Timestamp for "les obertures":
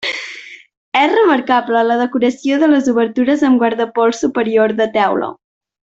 2.73-3.45